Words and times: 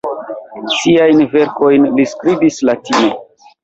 Siajn 0.77 1.23
verkojn 1.37 1.89
li 2.01 2.09
skribis 2.17 2.63
latine. 2.71 3.17